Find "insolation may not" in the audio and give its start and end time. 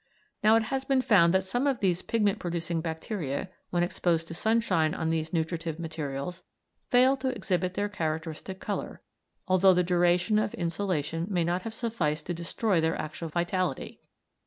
10.55-11.61